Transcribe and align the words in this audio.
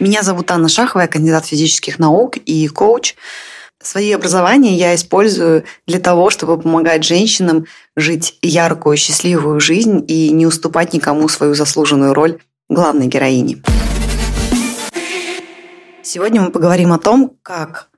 Меня 0.00 0.22
зовут 0.22 0.50
Анна 0.50 0.70
Шахова, 0.70 1.02
я 1.02 1.08
кандидат 1.08 1.44
физических 1.44 1.98
наук 1.98 2.38
и 2.38 2.66
коуч. 2.68 3.16
Свои 3.82 4.12
образования 4.12 4.74
я 4.74 4.94
использую 4.94 5.64
для 5.86 6.00
того, 6.00 6.30
чтобы 6.30 6.58
помогать 6.58 7.04
женщинам 7.04 7.66
жить 7.96 8.38
яркую, 8.40 8.96
счастливую 8.96 9.60
жизнь 9.60 10.02
и 10.08 10.30
не 10.30 10.46
уступать 10.46 10.94
никому 10.94 11.28
свою 11.28 11.52
заслуженную 11.52 12.14
роль 12.14 12.40
главной 12.70 13.08
героини. 13.08 13.62
Сегодня 16.02 16.40
мы 16.40 16.50
поговорим 16.50 16.94
о 16.94 16.98
том, 16.98 17.36
как 17.42 17.90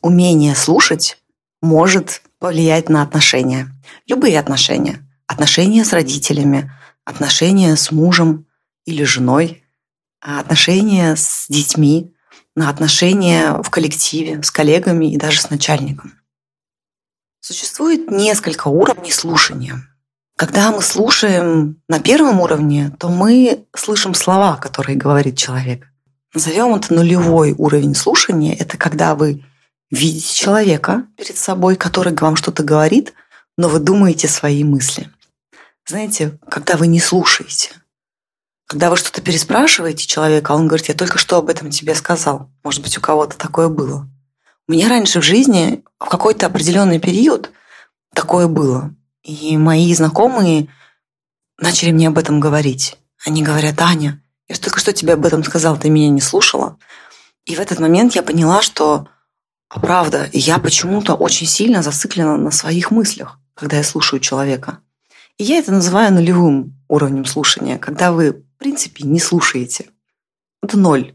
умение 0.00 0.54
слушать 0.54 1.18
может 1.60 2.22
повлиять 2.38 2.88
на 2.88 3.02
отношения. 3.02 3.68
Любые 4.06 4.38
отношения. 4.38 5.04
Отношения 5.26 5.84
с 5.84 5.92
родителями, 5.92 6.70
отношения 7.04 7.74
с 7.74 7.90
мужем 7.90 8.46
или 8.86 9.02
женой, 9.02 9.64
отношения 10.20 11.16
с 11.16 11.46
детьми, 11.48 12.14
на 12.54 12.68
отношения 12.68 13.60
в 13.62 13.70
коллективе, 13.70 14.42
с 14.42 14.50
коллегами 14.50 15.12
и 15.12 15.16
даже 15.16 15.40
с 15.40 15.50
начальником. 15.50 16.14
Существует 17.40 18.10
несколько 18.10 18.68
уровней 18.68 19.12
слушания. 19.12 19.84
Когда 20.36 20.70
мы 20.70 20.82
слушаем 20.82 21.80
на 21.88 22.00
первом 22.00 22.40
уровне, 22.40 22.92
то 22.98 23.08
мы 23.08 23.64
слышим 23.74 24.14
слова, 24.14 24.56
которые 24.56 24.96
говорит 24.96 25.36
человек. 25.36 25.86
Назовем 26.34 26.74
это 26.74 26.92
нулевой 26.94 27.54
уровень 27.56 27.94
слушания. 27.94 28.54
Это 28.54 28.76
когда 28.76 29.14
вы 29.14 29.44
видите 29.90 30.34
человека 30.34 31.06
перед 31.16 31.36
собой, 31.38 31.76
который 31.76 32.14
вам 32.14 32.36
что-то 32.36 32.62
говорит, 32.62 33.14
но 33.56 33.68
вы 33.68 33.78
думаете 33.78 34.28
свои 34.28 34.62
мысли. 34.62 35.10
Знаете, 35.86 36.38
когда 36.48 36.76
вы 36.76 36.86
не 36.86 37.00
слушаете– 37.00 37.70
когда 38.68 38.90
вы 38.90 38.98
что-то 38.98 39.22
переспрашиваете 39.22 40.06
человека, 40.06 40.52
он 40.52 40.68
говорит, 40.68 40.88
я 40.88 40.94
только 40.94 41.16
что 41.16 41.38
об 41.38 41.48
этом 41.48 41.70
тебе 41.70 41.94
сказал. 41.94 42.50
Может 42.62 42.82
быть, 42.82 42.98
у 42.98 43.00
кого-то 43.00 43.36
такое 43.36 43.68
было. 43.68 44.06
У 44.68 44.72
меня 44.72 44.90
раньше 44.90 45.20
в 45.20 45.24
жизни 45.24 45.82
в 45.98 46.04
какой-то 46.04 46.46
определенный 46.46 47.00
период 47.00 47.50
такое 48.12 48.46
было. 48.46 48.94
И 49.22 49.56
мои 49.56 49.92
знакомые 49.94 50.68
начали 51.58 51.92
мне 51.92 52.08
об 52.08 52.18
этом 52.18 52.40
говорить. 52.40 52.98
Они 53.24 53.42
говорят, 53.42 53.80
Аня, 53.80 54.22
я 54.48 54.56
только 54.56 54.80
что 54.80 54.92
тебе 54.92 55.14
об 55.14 55.24
этом 55.24 55.42
сказал, 55.44 55.78
ты 55.78 55.88
меня 55.88 56.10
не 56.10 56.20
слушала. 56.20 56.76
И 57.46 57.54
в 57.54 57.60
этот 57.60 57.80
момент 57.80 58.14
я 58.16 58.22
поняла, 58.22 58.60
что 58.60 59.08
а 59.70 59.80
правда, 59.80 60.28
я 60.32 60.58
почему-то 60.58 61.14
очень 61.14 61.46
сильно 61.46 61.82
зациклена 61.82 62.36
на 62.36 62.50
своих 62.50 62.90
мыслях, 62.90 63.38
когда 63.54 63.78
я 63.78 63.84
слушаю 63.84 64.20
человека. 64.20 64.80
И 65.38 65.44
я 65.44 65.56
это 65.56 65.72
называю 65.72 66.12
нулевым 66.12 66.78
уровнем 66.88 67.24
слушания, 67.24 67.78
когда 67.78 68.12
вы 68.12 68.44
в 68.58 68.60
принципе, 68.60 69.04
не 69.04 69.20
слушаете. 69.20 69.86
Это 70.64 70.76
ноль. 70.76 71.12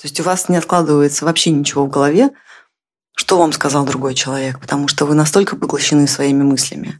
То 0.00 0.04
есть 0.04 0.18
у 0.18 0.22
вас 0.22 0.48
не 0.48 0.56
откладывается 0.56 1.26
вообще 1.26 1.50
ничего 1.50 1.84
в 1.84 1.90
голове, 1.90 2.30
что 3.14 3.36
вам 3.36 3.52
сказал 3.52 3.84
другой 3.84 4.14
человек, 4.14 4.58
потому 4.58 4.88
что 4.88 5.04
вы 5.04 5.14
настолько 5.14 5.56
поглощены 5.56 6.06
своими 6.06 6.42
мыслями. 6.42 6.98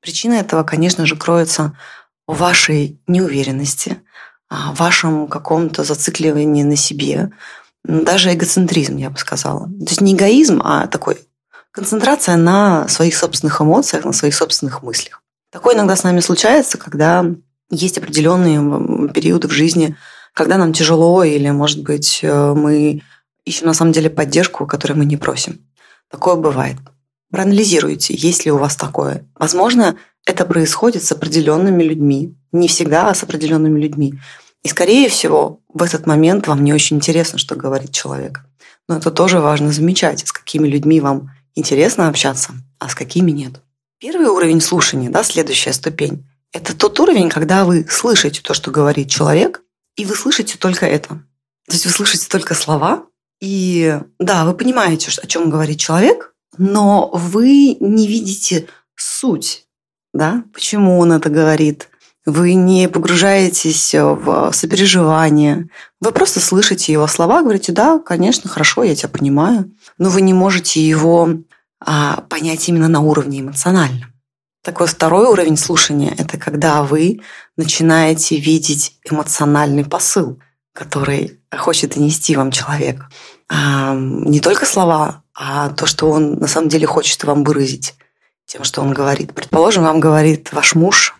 Причина 0.00 0.34
этого, 0.34 0.62
конечно 0.62 1.06
же, 1.06 1.16
кроется 1.16 1.76
в 2.28 2.38
вашей 2.38 3.00
неуверенности, 3.08 4.00
в 4.48 4.74
вашем 4.76 5.26
каком-то 5.26 5.82
зацикливании 5.82 6.62
на 6.62 6.76
себе, 6.76 7.32
даже 7.82 8.32
эгоцентризм, 8.32 8.96
я 8.96 9.10
бы 9.10 9.18
сказала. 9.18 9.66
То 9.66 9.88
есть 9.88 10.00
не 10.00 10.14
эгоизм, 10.14 10.62
а 10.64 10.86
такой 10.86 11.18
концентрация 11.72 12.36
на 12.36 12.86
своих 12.86 13.16
собственных 13.16 13.60
эмоциях, 13.60 14.04
на 14.04 14.12
своих 14.12 14.36
собственных 14.36 14.84
мыслях. 14.84 15.20
Такое 15.50 15.74
иногда 15.74 15.96
с 15.96 16.04
нами 16.04 16.20
случается, 16.20 16.78
когда 16.78 17.26
есть 17.72 17.98
определенные 17.98 19.08
периоды 19.08 19.48
в 19.48 19.52
жизни, 19.52 19.96
когда 20.34 20.58
нам 20.58 20.72
тяжело, 20.72 21.24
или, 21.24 21.50
может 21.50 21.82
быть, 21.82 22.20
э, 22.22 22.54
мы 22.54 23.02
ищем 23.44 23.66
на 23.66 23.74
самом 23.74 23.92
деле 23.92 24.10
поддержку, 24.10 24.66
которой 24.66 24.92
мы 24.92 25.04
не 25.04 25.16
просим. 25.16 25.60
Такое 26.10 26.36
бывает. 26.36 26.76
Проанализируйте, 27.30 28.14
есть 28.14 28.44
ли 28.44 28.52
у 28.52 28.58
вас 28.58 28.76
такое. 28.76 29.26
Возможно, 29.38 29.96
это 30.26 30.44
происходит 30.44 31.02
с 31.02 31.12
определенными 31.12 31.82
людьми. 31.82 32.36
Не 32.52 32.68
всегда, 32.68 33.08
а 33.08 33.14
с 33.14 33.22
определенными 33.22 33.80
людьми. 33.80 34.14
И, 34.62 34.68
скорее 34.68 35.08
всего, 35.08 35.60
в 35.72 35.82
этот 35.82 36.06
момент 36.06 36.46
вам 36.46 36.62
не 36.62 36.72
очень 36.72 36.96
интересно, 36.98 37.38
что 37.38 37.56
говорит 37.56 37.90
человек. 37.90 38.44
Но 38.86 38.98
это 38.98 39.10
тоже 39.10 39.40
важно 39.40 39.72
замечать, 39.72 40.26
с 40.26 40.32
какими 40.32 40.68
людьми 40.68 41.00
вам 41.00 41.30
интересно 41.54 42.08
общаться, 42.08 42.52
а 42.78 42.88
с 42.88 42.94
какими 42.94 43.30
нет. 43.30 43.60
Первый 43.98 44.26
уровень 44.26 44.60
слушания, 44.60 45.10
да, 45.10 45.24
следующая 45.24 45.72
ступень, 45.72 46.26
это 46.52 46.76
тот 46.76 47.00
уровень, 47.00 47.30
когда 47.30 47.64
вы 47.64 47.86
слышите 47.88 48.42
то, 48.42 48.54
что 48.54 48.70
говорит 48.70 49.10
человек, 49.10 49.62
и 49.96 50.04
вы 50.04 50.14
слышите 50.14 50.58
только 50.58 50.86
это. 50.86 51.08
То 51.66 51.72
есть 51.72 51.86
вы 51.86 51.92
слышите 51.92 52.28
только 52.28 52.54
слова, 52.54 53.06
и 53.40 53.98
да, 54.18 54.44
вы 54.44 54.54
понимаете, 54.54 55.10
о 55.20 55.26
чем 55.26 55.50
говорит 55.50 55.78
человек, 55.78 56.34
но 56.58 57.10
вы 57.12 57.76
не 57.80 58.06
видите 58.06 58.68
суть, 58.94 59.66
да, 60.12 60.44
почему 60.52 60.98
он 60.98 61.12
это 61.12 61.28
говорит. 61.30 61.88
Вы 62.24 62.54
не 62.54 62.88
погружаетесь 62.88 63.94
в 63.94 64.52
сопереживание. 64.52 65.68
Вы 66.00 66.12
просто 66.12 66.38
слышите 66.38 66.92
его 66.92 67.08
слова, 67.08 67.42
говорите, 67.42 67.72
да, 67.72 67.98
конечно, 67.98 68.48
хорошо, 68.48 68.84
я 68.84 68.94
тебя 68.94 69.08
понимаю. 69.08 69.72
Но 69.98 70.08
вы 70.08 70.20
не 70.20 70.32
можете 70.32 70.86
его 70.86 71.30
а, 71.80 72.20
понять 72.28 72.68
именно 72.68 72.86
на 72.86 73.00
уровне 73.00 73.40
эмоциональном. 73.40 74.11
Такой 74.62 74.86
второй 74.86 75.26
уровень 75.26 75.56
слушания– 75.56 76.14
это 76.18 76.38
когда 76.38 76.84
вы 76.84 77.20
начинаете 77.56 78.36
видеть 78.36 78.96
эмоциональный 79.10 79.84
посыл, 79.84 80.40
который 80.72 81.40
хочет 81.50 81.94
донести 81.94 82.36
вам 82.36 82.52
человек. 82.52 83.02
А, 83.48 83.92
не 83.96 84.38
только 84.38 84.64
слова, 84.64 85.24
а 85.34 85.70
то, 85.70 85.86
что 85.86 86.08
он 86.08 86.34
на 86.34 86.46
самом 86.46 86.68
деле 86.68 86.86
хочет 86.86 87.24
вам 87.24 87.42
выразить 87.42 87.94
тем, 88.46 88.62
что 88.62 88.82
он 88.82 88.94
говорит. 88.94 89.34
Предположим, 89.34 89.82
вам 89.82 89.98
говорит 89.98 90.52
ваш 90.52 90.76
муж, 90.76 91.16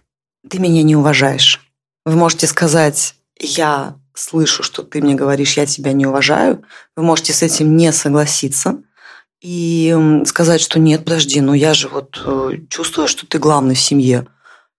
ты 0.48 0.60
меня 0.60 0.84
не 0.84 0.94
уважаешь. 0.94 1.60
Вы 2.04 2.14
можете 2.14 2.46
сказать, 2.46 3.16
я 3.40 3.96
слышу, 4.14 4.62
что 4.62 4.82
ты 4.84 5.00
мне 5.00 5.14
говоришь, 5.14 5.56
я 5.56 5.66
тебя 5.66 5.92
не 5.92 6.06
уважаю. 6.06 6.62
Вы 6.96 7.02
можете 7.02 7.32
с 7.32 7.42
этим 7.42 7.76
не 7.76 7.92
согласиться– 7.92 8.78
и 9.42 10.22
сказать, 10.24 10.60
что 10.60 10.78
нет, 10.78 11.04
подожди, 11.04 11.40
но 11.40 11.52
я 11.52 11.74
же 11.74 11.88
вот 11.88 12.22
э, 12.24 12.58
чувствую, 12.68 13.08
что 13.08 13.26
ты 13.26 13.38
главный 13.38 13.74
в 13.74 13.80
семье. 13.80 14.28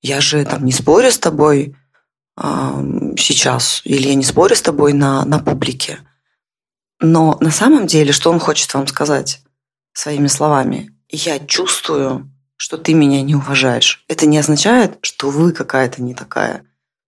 Я 0.01 0.21
же 0.21 0.43
там 0.45 0.63
не 0.63 0.71
спорю 0.71 1.11
с 1.11 1.19
тобой 1.19 1.75
э, 2.41 2.43
сейчас, 3.17 3.81
или 3.83 4.07
я 4.07 4.15
не 4.15 4.23
спорю 4.23 4.55
с 4.55 4.61
тобой 4.61 4.93
на, 4.93 5.25
на 5.25 5.39
публике. 5.39 5.99
Но 7.01 7.37
на 7.41 7.51
самом 7.51 7.87
деле, 7.87 8.13
что 8.13 8.31
он 8.31 8.39
хочет 8.39 8.73
вам 8.73 8.87
сказать 8.87 9.41
своими 9.91 10.27
словами? 10.27 10.95
Я 11.09 11.39
чувствую, 11.39 12.31
что 12.55 12.77
ты 12.77 12.93
меня 12.93 13.21
не 13.21 13.35
уважаешь. 13.35 14.05
Это 14.07 14.25
не 14.25 14.37
означает, 14.37 14.97
что 15.01 15.29
вы 15.29 15.51
какая-то 15.51 16.01
не 16.01 16.15
такая, 16.15 16.65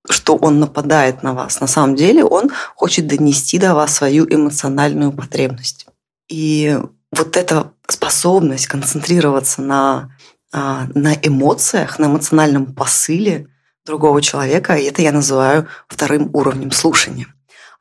что 0.10 0.36
он 0.36 0.60
нападает 0.60 1.24
на 1.24 1.34
вас. 1.34 1.62
На 1.62 1.68
самом 1.68 1.96
деле 1.96 2.26
он 2.26 2.52
хочет 2.76 3.08
донести 3.08 3.58
до 3.60 3.74
вас 3.74 3.96
свою 3.96 4.26
эмоциональную 4.30 5.14
потребность. 5.14 5.88
И 6.28 6.78
вот 7.18 7.38
эта 7.38 7.72
способность 7.88 8.68
концентрироваться 8.68 9.62
на, 9.62 10.16
а, 10.52 10.88
на 10.94 11.14
эмоциях, 11.14 12.00
на 12.00 12.06
эмоциональном 12.06 12.74
посыле 12.74 13.48
другого 13.86 14.22
человека, 14.22 14.74
это 14.74 15.02
я 15.02 15.12
называю 15.12 15.68
вторым 15.88 16.30
уровнем 16.34 16.72
слушания. 16.72 17.28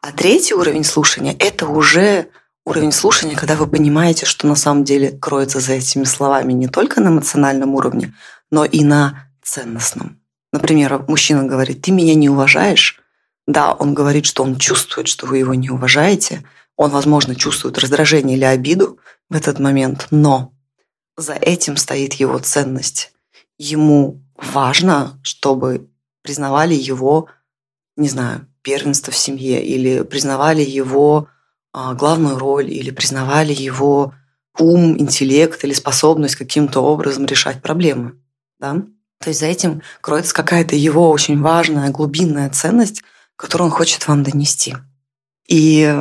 А 0.00 0.12
третий 0.12 0.54
уровень 0.54 0.84
слушания– 0.84 1.34
это 1.38 1.66
уже 1.66 2.28
уровень 2.66 2.92
слушания, 2.92 3.36
когда 3.36 3.56
вы 3.56 3.66
понимаете, 3.66 4.26
что 4.26 4.46
на 4.46 4.54
самом 4.54 4.84
деле 4.84 5.10
кроется 5.10 5.60
за 5.60 5.74
этими 5.74 6.04
словами 6.04 6.52
не 6.52 6.68
только 6.68 7.00
на 7.00 7.08
эмоциональном 7.08 7.74
уровне, 7.74 8.14
но 8.50 8.64
и 8.64 8.84
на 8.84 9.28
ценностном. 9.42 10.20
Например, 10.52 11.04
мужчина 11.08 11.44
говорит, 11.44 11.82
ты 11.82 11.90
меня 11.90 12.14
не 12.14 12.28
уважаешь. 12.28 13.00
Да, 13.46 13.72
он 13.72 13.94
говорит, 13.94 14.24
что 14.24 14.42
он 14.42 14.56
чувствует, 14.56 15.08
что 15.08 15.26
вы 15.26 15.38
его 15.38 15.54
не 15.54 15.70
уважаете. 15.70 16.44
Он, 16.76 16.90
возможно, 16.90 17.34
чувствует 17.34 17.78
раздражение 17.78 18.36
или 18.36 18.44
обиду, 18.44 18.98
в 19.30 19.36
этот 19.36 19.58
момент, 19.58 20.08
но 20.10 20.52
за 21.16 21.34
этим 21.34 21.76
стоит 21.76 22.14
его 22.14 22.38
ценность. 22.38 23.12
Ему 23.58 24.22
важно, 24.36 25.18
чтобы 25.22 25.88
признавали 26.22 26.74
его, 26.74 27.28
не 27.96 28.08
знаю, 28.08 28.46
первенство 28.62 29.12
в 29.12 29.16
семье, 29.16 29.64
или 29.64 30.02
признавали 30.02 30.62
его 30.62 31.28
а, 31.72 31.94
главную 31.94 32.38
роль, 32.38 32.70
или 32.70 32.90
признавали 32.90 33.52
его 33.52 34.14
ум, 34.58 34.98
интеллект 34.98 35.62
или 35.64 35.72
способность 35.72 36.36
каким-то 36.36 36.80
образом 36.80 37.26
решать 37.26 37.62
проблемы. 37.62 38.18
Да? 38.58 38.82
То 39.20 39.28
есть 39.28 39.40
за 39.40 39.46
этим 39.46 39.82
кроется 40.00 40.34
какая-то 40.34 40.76
его 40.76 41.10
очень 41.10 41.40
важная 41.40 41.90
глубинная 41.90 42.50
ценность, 42.50 43.02
которую 43.36 43.66
он 43.66 43.72
хочет 43.72 44.06
вам 44.06 44.22
донести. 44.22 44.76
И 45.46 45.94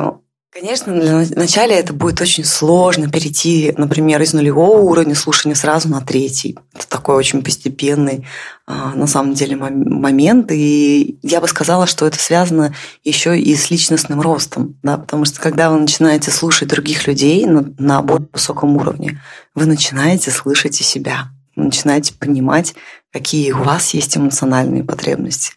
Конечно, 0.54 0.92
для 0.94 1.18
вначале 1.18 1.74
это 1.74 1.92
будет 1.92 2.20
очень 2.20 2.44
сложно 2.44 3.10
перейти, 3.10 3.74
например, 3.76 4.22
из 4.22 4.34
нулевого 4.34 4.82
уровня 4.82 5.16
слушания 5.16 5.56
сразу 5.56 5.88
на 5.88 6.00
третий. 6.00 6.56
Это 6.72 6.86
такой 6.86 7.16
очень 7.16 7.42
постепенный 7.42 8.24
а, 8.64 8.94
на 8.94 9.08
самом 9.08 9.34
деле 9.34 9.56
момент, 9.56 10.52
и 10.52 11.18
я 11.22 11.40
бы 11.40 11.48
сказала, 11.48 11.88
что 11.88 12.06
это 12.06 12.20
связано 12.20 12.72
еще 13.02 13.36
и 13.36 13.56
с 13.56 13.68
личностным 13.68 14.20
ростом, 14.20 14.76
да, 14.84 14.96
потому 14.96 15.24
что 15.24 15.40
когда 15.40 15.70
вы 15.70 15.80
начинаете 15.80 16.30
слушать 16.30 16.68
других 16.68 17.08
людей 17.08 17.44
на, 17.46 17.64
на 17.76 18.00
более 18.00 18.28
высоком 18.32 18.76
уровне, 18.76 19.20
вы 19.56 19.66
начинаете 19.66 20.30
слышать 20.30 20.80
и 20.80 20.84
себя, 20.84 21.30
вы 21.56 21.64
начинаете 21.64 22.14
понимать, 22.14 22.76
какие 23.12 23.50
у 23.50 23.64
вас 23.64 23.92
есть 23.92 24.16
эмоциональные 24.16 24.84
потребности, 24.84 25.54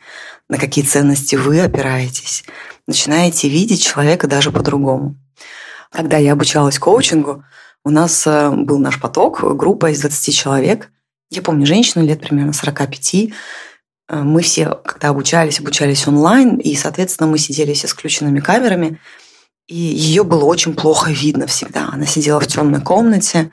на 0.49 0.57
какие 0.57 0.83
ценности 0.83 1.35
вы 1.35 1.61
опираетесь, 1.61 2.43
начинаете 2.87 3.49
видеть 3.49 3.83
человека 3.83 4.27
даже 4.27 4.51
по-другому. 4.51 5.15
Когда 5.91 6.17
я 6.17 6.33
обучалась 6.33 6.79
коучингу, 6.79 7.43
у 7.83 7.89
нас 7.89 8.25
э, 8.25 8.49
был 8.51 8.79
наш 8.79 8.99
поток, 8.99 9.41
группа 9.55 9.91
из 9.91 10.01
20 10.01 10.35
человек– 10.35 10.91
я 11.29 11.41
помню 11.41 11.65
женщину 11.65 12.05
лет 12.05 12.21
примерно 12.21 12.53
45. 12.53 13.15
Э, 13.15 13.29
мы 14.21 14.41
все, 14.41 14.79
когда 14.85 15.09
обучались, 15.09 15.59
обучались 15.59 16.07
онлайн, 16.07 16.57
и, 16.57 16.75
соответственно, 16.75 17.27
мы 17.27 17.37
сидели 17.37 17.73
все 17.73 17.87
с 17.87 17.91
включенными 17.91 18.39
камерами, 18.39 18.99
и 19.67 19.75
ее 19.75 20.23
было 20.23 20.45
очень 20.45 20.73
плохо 20.73 21.11
видно 21.11 21.47
всегда. 21.47 21.89
Она 21.91 22.05
сидела 22.05 22.39
в 22.39 22.47
темной 22.47 22.81
комнате, 22.81 23.51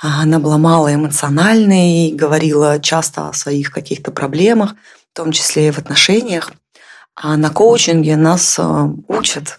а 0.00 0.22
она 0.22 0.38
была 0.38 0.58
мало 0.58 0.94
эмоциональной, 0.94 2.12
говорила 2.12 2.78
часто 2.78 3.30
о 3.30 3.32
своих 3.32 3.70
каких-то 3.70 4.10
проблемах, 4.10 4.74
в 5.12 5.16
том 5.16 5.32
числе 5.32 5.68
и 5.68 5.70
в 5.70 5.78
отношениях. 5.78 6.52
А 7.16 7.36
на 7.36 7.50
коучинге 7.50 8.16
нас 8.16 8.58
э, 8.58 8.88
учат 9.08 9.58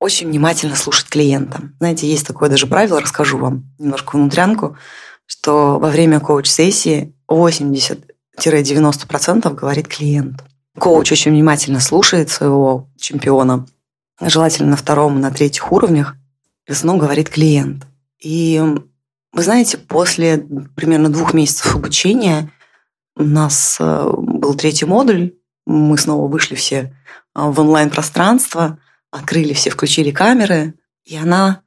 очень 0.00 0.28
внимательно 0.28 0.74
слушать 0.74 1.08
клиента. 1.08 1.60
Знаете, 1.78 2.08
есть 2.08 2.26
такое 2.26 2.48
даже 2.48 2.66
правило, 2.66 3.00
расскажу 3.00 3.38
вам 3.38 3.72
немножко 3.78 4.16
внутрянку– 4.16 4.76
что 5.26 5.78
во 5.78 5.90
время 5.90 6.18
коуч-сессии 6.20 7.14
80-90% 7.30 9.54
говорит 9.54 9.88
клиент. 9.88 10.42
Коуч 10.78 11.12
очень 11.12 11.32
внимательно 11.32 11.80
слушает 11.80 12.30
своего 12.30 12.88
чемпиона, 12.98 13.66
желательно 14.20 14.70
на 14.70 14.76
втором, 14.76 15.20
на 15.20 15.30
третьих 15.30 15.70
уровнях, 15.72 16.16
в 16.66 16.72
основном 16.72 16.98
говорит 16.98 17.30
клиент. 17.30 17.86
И 18.20 18.62
вы 19.32 19.42
знаете, 19.42 19.78
после 19.78 20.38
примерно 20.74 21.10
двух 21.10 21.32
месяцев 21.34 21.74
обучения 21.74 22.50
у 23.16 23.22
нас 23.22 23.76
э, 23.78 24.10
был 24.16 24.54
третий 24.54 24.86
модуль, 24.86 25.34
мы 25.66 25.96
снова 25.98 26.28
вышли 26.28 26.54
все 26.54 26.76
э, 26.76 26.88
в 27.34 27.58
онлайн-пространство, 27.60 28.78
открыли 29.10 29.52
все, 29.54 29.70
включили 29.70 30.10
камеры, 30.10 30.74
и 31.04 31.16
она 31.16 31.62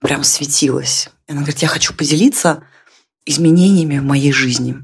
прям 0.00 0.24
светилась. 0.24 1.10
И 1.26 1.32
она 1.32 1.40
говорит, 1.40 1.60
я 1.60 1.68
хочу 1.68 1.94
поделиться 1.94 2.62
изменениями 3.24 3.98
в 3.98 4.04
моей 4.04 4.32
жизни. 4.32 4.76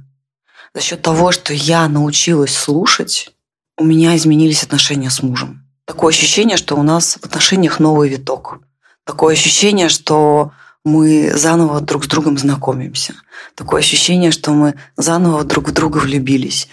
За 0.74 0.80
счет 0.80 1.02
того, 1.02 1.32
что 1.32 1.52
я 1.52 1.88
научилась 1.88 2.56
слушать, 2.56 3.34
у 3.76 3.84
меня 3.84 4.16
изменились 4.16 4.62
отношения 4.62 5.10
с 5.10 5.22
мужем. 5.22 5.66
Такое 5.84 6.10
ощущение, 6.10 6.56
что 6.56 6.76
у 6.76 6.82
нас 6.82 7.14
в 7.20 7.26
отношениях 7.26 7.80
новый 7.80 8.08
виток. 8.08 8.60
Такое 9.04 9.34
ощущение, 9.34 9.88
что 9.88 10.52
мы 10.84 11.32
заново 11.34 11.80
друг 11.80 12.04
с 12.04 12.08
другом 12.08 12.38
знакомимся. 12.38 13.14
Такое 13.54 13.80
ощущение, 13.80 14.30
что 14.30 14.52
мы 14.52 14.74
заново 14.96 15.44
друг 15.44 15.68
в 15.68 15.72
друга 15.72 15.98
влюбились. 15.98 16.68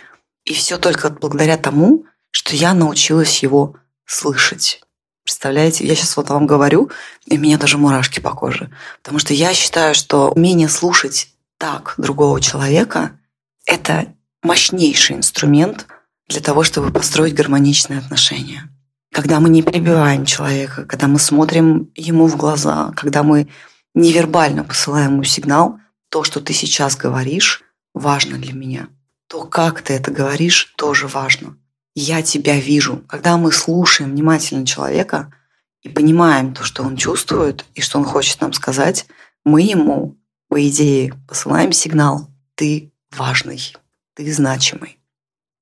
И 0.47 0.53
все 0.53 0.77
только 0.77 1.09
благодаря 1.09 1.57
тому, 1.57 2.05
что 2.31 2.55
я 2.55 2.73
научилась 2.73 3.43
его 3.43 3.75
слышать. 4.05 4.81
Представляете, 5.25 5.85
я 5.85 5.93
сейчас 5.93 6.15
вот 6.15 6.29
вам 6.29 6.47
говорю, 6.47 6.89
и 7.25 7.37
у 7.37 7.41
меня 7.41 7.57
даже 7.57 7.77
мурашки 7.77 8.21
по 8.21 8.31
коже. 8.31 8.71
Потому 9.03 9.19
что 9.19 9.33
я 9.33 9.53
считаю, 9.53 9.93
что 9.93 10.31
умение 10.31 10.69
слушать 10.69 11.33
так 11.57 11.95
другого 11.97 12.39
человека– 12.39 13.19
это 13.65 14.13
мощнейший 14.41 15.17
инструмент 15.17 15.85
для 16.29 16.39
того, 16.39 16.63
чтобы 16.63 16.93
построить 16.93 17.35
гармоничные 17.35 17.99
отношения. 17.99 18.69
Когда 19.11 19.41
мы 19.41 19.49
не 19.49 19.61
перебиваем 19.61 20.25
человека, 20.25 20.85
когда 20.85 21.07
мы 21.07 21.19
смотрим 21.19 21.91
ему 21.93 22.27
в 22.27 22.37
глаза, 22.37 22.93
когда 22.95 23.21
мы 23.23 23.49
невербально 23.93 24.63
посылаем 24.63 25.15
ему 25.15 25.23
сигнал, 25.23 25.79
то, 26.09 26.23
что 26.23 26.39
ты 26.39 26.53
сейчас 26.53 26.95
говоришь, 26.95 27.63
важно 27.93 28.37
для 28.37 28.53
меня. 28.53 28.87
То, 29.27 29.43
как 29.45 29.81
ты 29.81 29.93
это 29.93 30.11
говоришь, 30.11 30.73
тоже 30.77 31.07
важно. 31.07 31.57
Я 31.95 32.21
тебя 32.21 32.59
вижу. 32.59 33.03
Когда 33.07 33.37
мы 33.37 33.51
слушаем 33.51 34.11
внимательно 34.11 34.65
человека 34.65 35.33
и 35.81 35.89
понимаем 35.89 36.53
то, 36.53 36.63
что 36.63 36.83
он 36.83 36.95
чувствует 36.95 37.65
и 37.73 37.81
что 37.81 37.97
он 37.99 38.05
хочет 38.05 38.39
нам 38.41 38.53
сказать, 38.53 39.05
мы 39.43 39.61
ему 39.61 40.17
по 40.49 40.65
идее, 40.67 41.13
посылаем 41.27 41.71
сигнал 41.71 42.29
«ты 42.55 42.93
важный, 43.11 43.73
ты 44.15 44.31
значимый». 44.31 44.97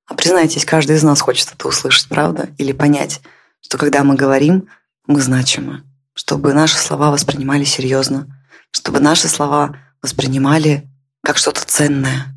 А 0.08 0.14
признайтесь, 0.14 0.66
каждый 0.66 0.98
из 0.98 1.04
нас 1.04 1.22
хочет 1.22 1.52
это 1.52 1.68
услышать, 1.68 2.08
правда? 2.08 2.50
Или 2.60 2.72
понять, 2.72 3.22
что 3.62 3.78
когда 3.78 4.04
мы 4.04 4.16
говорим, 4.16 4.68
мы 5.08 5.22
значимы, 5.22 5.84
чтобы 6.14 6.54
наши 6.54 6.78
слова 6.78 7.10
воспринимали 7.10 7.64
серьезно, 7.64 8.28
чтобы 8.70 9.00
наши 9.00 9.28
слова 9.28 9.76
воспринимали 10.02 10.88
как 11.24 11.38
что-то 11.38 11.66
ценное. 11.66 12.35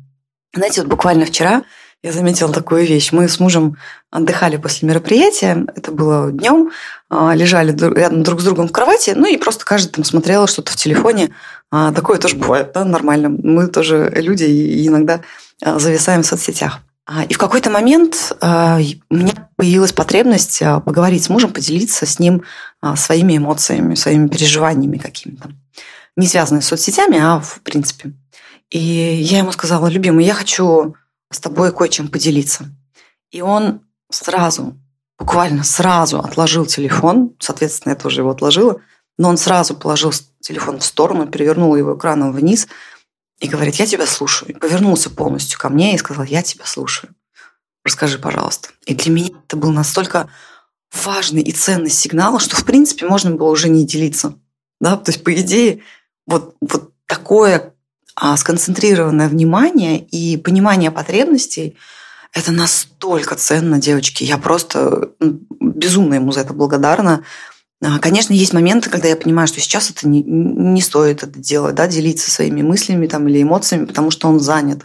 Знаете, 0.53 0.81
вот 0.81 0.89
буквально 0.89 1.25
вчера 1.25 1.63
я 2.01 2.11
заметила 2.11 2.51
такую 2.51 2.85
вещь. 2.85 3.11
Мы 3.11 3.27
с 3.27 3.39
мужем 3.39 3.77
отдыхали 4.09 4.57
после 4.57 4.87
мероприятия, 4.87 5.65
это 5.75 5.91
было 5.91 6.31
днем, 6.31 6.71
а, 7.09 7.35
лежали 7.35 7.75
рядом 7.95 8.23
друг 8.23 8.41
с 8.41 8.45
другом 8.45 8.69
в 8.69 8.71
кровати, 8.71 9.13
ну 9.15 9.27
и 9.27 9.37
просто 9.37 9.65
каждый 9.65 9.89
там 9.89 10.03
смотрел 10.03 10.47
что-то 10.47 10.71
в 10.71 10.75
телефоне. 10.75 11.31
А, 11.71 11.91
такое 11.91 12.17
тоже 12.17 12.35
бывает, 12.35 12.71
да, 12.73 12.85
нормально. 12.85 13.29
Мы 13.29 13.67
тоже 13.67 14.11
люди 14.15 14.45
и 14.45 14.87
иногда 14.87 15.21
а, 15.61 15.77
зависаем 15.77 16.23
в 16.23 16.25
соцсетях. 16.25 16.79
И 17.27 17.33
в 17.33 17.39
какой-то 17.39 17.71
момент 17.71 18.33
у 18.39 18.45
меня 18.45 19.49
появилась 19.55 19.91
потребность 19.91 20.59
поговорить 20.85 21.23
с 21.23 21.29
мужем, 21.29 21.51
поделиться 21.51 22.05
с 22.05 22.19
ним 22.19 22.43
своими 22.95 23.37
эмоциями, 23.37 23.95
своими 23.95 24.27
переживаниями 24.27 24.99
какими-то. 24.99 25.49
Не 26.15 26.27
связанные 26.27 26.61
с 26.61 26.67
соцсетями, 26.67 27.17
а 27.19 27.39
в 27.39 27.61
принципе. 27.61 28.11
И 28.69 28.79
я 28.79 29.39
ему 29.39 29.51
сказала, 29.51 29.87
любимый, 29.87 30.25
я 30.25 30.33
хочу 30.33 30.95
с 31.31 31.39
тобой 31.39 31.71
кое-чем 31.71 32.07
поделиться. 32.07 32.65
И 33.31 33.41
он 33.41 33.81
сразу, 34.11 34.77
буквально 35.17 35.63
сразу 35.63 36.19
отложил 36.19 36.65
телефон, 36.65 37.35
соответственно, 37.39 37.93
я 37.93 37.95
тоже 37.95 38.21
его 38.21 38.31
отложила, 38.31 38.81
но 39.17 39.29
он 39.29 39.37
сразу 39.37 39.75
положил 39.75 40.13
телефон 40.39 40.79
в 40.79 40.85
сторону, 40.85 41.27
перевернул 41.27 41.75
его 41.75 41.97
экраном 41.97 42.31
вниз 42.31 42.67
и 43.39 43.47
говорит, 43.47 43.75
я 43.75 43.85
тебя 43.85 44.05
слушаю. 44.05 44.51
И 44.51 44.53
повернулся 44.53 45.09
полностью 45.09 45.59
ко 45.59 45.69
мне 45.69 45.95
и 45.95 45.97
сказал, 45.97 46.23
я 46.23 46.41
тебя 46.41 46.65
слушаю. 46.65 47.13
Расскажи, 47.83 48.19
пожалуйста. 48.19 48.69
И 48.85 48.93
для 48.93 49.11
меня 49.11 49.29
это 49.45 49.57
был 49.57 49.71
настолько 49.71 50.29
важный 50.93 51.41
и 51.41 51.51
ценный 51.51 51.89
сигнал, 51.89 52.39
что, 52.39 52.55
в 52.55 52.65
принципе, 52.65 53.05
можно 53.05 53.31
было 53.31 53.49
уже 53.49 53.69
не 53.69 53.85
делиться. 53.85 54.35
Да? 54.79 54.97
То 54.97 55.11
есть, 55.11 55.23
по 55.23 55.33
идее, 55.33 55.81
вот, 56.25 56.55
вот 56.61 56.93
такое 57.05 57.73
а 58.19 58.35
сконцентрированное 58.35 59.29
внимание 59.29 59.99
и 59.99 60.35
понимание 60.37 60.91
потребностей– 60.91 61.77
это 62.33 62.51
настолько 62.51 63.35
ценно, 63.35 63.79
девочки. 63.79 64.23
Я 64.23 64.37
просто 64.37 65.11
безумно 65.59 66.15
ему 66.15 66.31
за 66.31 66.41
это 66.41 66.53
благодарна. 66.53 67.23
А, 67.81 67.97
конечно, 67.99 68.33
есть 68.33 68.51
моменты, 68.51 68.89
когда 68.89 69.07
я 69.07 69.15
понимаю, 69.15 69.47
что 69.47 69.61
сейчас 69.61 69.89
это 69.89 70.07
не, 70.07 70.21
не 70.21 70.81
стоит 70.81 71.23
это 71.23 71.39
делать, 71.39 71.75
да, 71.75 71.87
делиться 71.87 72.29
своими 72.29 72.61
мыслями 72.61 73.07
там, 73.07 73.27
или 73.29 73.41
эмоциями, 73.41 73.85
потому 73.85 74.11
что 74.11 74.27
он 74.27 74.41
занят. 74.41 74.79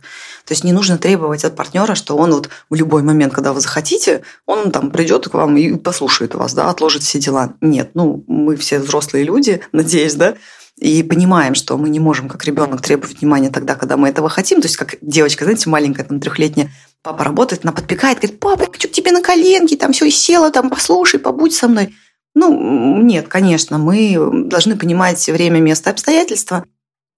То 0.46 0.52
есть 0.52 0.62
не 0.62 0.72
нужно 0.72 0.96
требовать 0.96 1.44
от 1.44 1.56
партнера, 1.56 1.96
что 1.96 2.16
он 2.16 2.32
вот 2.32 2.50
в 2.70 2.74
любой 2.76 3.02
момент, 3.02 3.34
когда 3.34 3.52
вы 3.52 3.60
захотите, 3.60 4.22
он 4.46 4.70
там 4.70 4.92
придет 4.92 5.28
к 5.28 5.34
вам 5.34 5.56
и 5.56 5.74
послушает 5.74 6.36
вас, 6.36 6.54
да, 6.54 6.70
отложит 6.70 7.02
все 7.02 7.18
дела. 7.18 7.54
Нет, 7.60 7.90
ну 7.94 8.22
мы 8.28 8.56
все 8.56 8.78
взрослые 8.78 9.24
люди, 9.24 9.60
надеюсь, 9.72 10.14
да, 10.14 10.36
и 10.78 11.02
понимаем, 11.02 11.54
что 11.54 11.78
мы 11.78 11.88
не 11.88 12.00
можем 12.00 12.28
как 12.28 12.44
ребенок 12.44 12.82
требовать 12.82 13.20
внимания 13.20 13.50
тогда, 13.50 13.74
когда 13.74 13.96
мы 13.96 14.08
этого 14.08 14.28
хотим. 14.28 14.60
То 14.60 14.66
есть 14.66 14.76
как 14.76 14.96
девочка, 15.00 15.44
знаете, 15.44 15.70
маленькая, 15.70 16.04
там 16.04 16.20
трехлетняя, 16.20 16.70
папа 17.02 17.24
работает, 17.24 17.64
она 17.64 17.72
подпекает, 17.72 18.18
говорит, 18.18 18.40
папа, 18.40 18.62
я 18.62 18.68
хочу 18.70 18.88
к 18.88 18.92
тебе 18.92 19.12
на 19.12 19.22
коленки, 19.22 19.76
там 19.76 19.92
все, 19.92 20.06
и 20.06 20.10
села, 20.10 20.50
там, 20.50 20.70
послушай, 20.70 21.20
побудь 21.20 21.54
со 21.54 21.68
мной. 21.68 21.94
Ну, 22.34 23.00
нет, 23.02 23.28
конечно, 23.28 23.78
мы 23.78 24.16
должны 24.48 24.76
понимать 24.76 25.24
время, 25.28 25.60
место, 25.60 25.90
обстоятельства. 25.90 26.64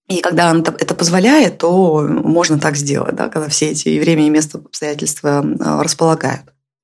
И 0.09 0.21
когда 0.21 0.51
он 0.51 0.61
это 0.61 0.95
позволяет, 0.95 1.59
то 1.59 2.03
можно 2.03 2.59
так 2.59 2.77
сделать, 2.77 3.17
да, 3.17 3.29
когда 3.29 3.49
все 3.49 3.71
эти 3.71 3.89
и 3.89 3.99
время, 3.99 4.27
и 4.27 4.31
место, 4.31 4.59
обстоятельства 4.59 5.45
а, 5.61 5.83
располагают. 5.83 6.43